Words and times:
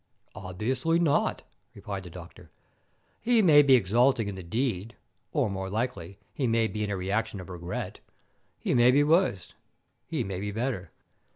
"Obviously 0.33 0.97
not," 0.97 1.43
replied 1.75 2.01
the 2.01 2.09
doctor. 2.09 2.49
"He 3.21 3.43
may 3.43 3.61
be 3.61 3.75
exulting 3.75 4.27
in 4.27 4.33
the 4.33 4.41
deed, 4.41 4.95
or, 5.31 5.47
more 5.47 5.69
likely, 5.69 6.17
he 6.33 6.47
may 6.47 6.65
be 6.65 6.83
in 6.83 6.89
a 6.89 6.97
reaction 6.97 7.39
of 7.39 7.49
regret. 7.49 7.99
He 8.57 8.73
may 8.73 8.89
be 8.89 9.03
worse, 9.03 9.53
he 10.07 10.23
may 10.23 10.39
be 10.39 10.51
better. 10.51 10.89